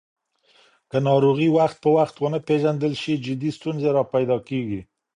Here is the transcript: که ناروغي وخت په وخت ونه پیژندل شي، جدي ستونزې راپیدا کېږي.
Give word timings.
که 0.89 0.97
ناروغي 1.07 1.47
وخت 1.57 1.77
په 1.83 1.89
وخت 1.97 2.15
ونه 2.17 2.39
پیژندل 2.47 2.93
شي، 3.01 3.13
جدي 3.25 3.49
ستونزې 3.57 3.89
راپیدا 3.97 4.37
کېږي. 4.49 4.81